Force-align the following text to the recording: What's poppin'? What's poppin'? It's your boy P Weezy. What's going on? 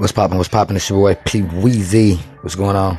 What's 0.00 0.12
poppin'? 0.12 0.38
What's 0.38 0.48
poppin'? 0.48 0.76
It's 0.76 0.88
your 0.88 0.98
boy 0.98 1.20
P 1.26 1.42
Weezy. 1.42 2.16
What's 2.40 2.54
going 2.54 2.74
on? 2.74 2.96